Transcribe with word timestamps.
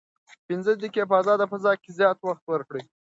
پنځه 0.47 0.71
دقیقې 0.81 1.03
په 1.09 1.15
ازاده 1.21 1.45
فضا 1.51 1.71
کې 1.81 1.89
زیات 1.99 2.17
وخت 2.21 2.43
ورکړئ. 2.49 2.83